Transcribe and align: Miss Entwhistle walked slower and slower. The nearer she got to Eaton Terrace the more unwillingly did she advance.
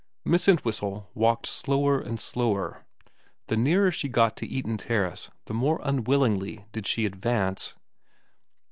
Miss 0.25 0.47
Entwhistle 0.47 1.11
walked 1.13 1.45
slower 1.45 1.99
and 2.01 2.19
slower. 2.19 2.87
The 3.49 3.55
nearer 3.55 3.91
she 3.91 4.09
got 4.09 4.35
to 4.37 4.47
Eaton 4.47 4.75
Terrace 4.77 5.29
the 5.45 5.53
more 5.53 5.79
unwillingly 5.83 6.65
did 6.71 6.87
she 6.87 7.05
advance. 7.05 7.75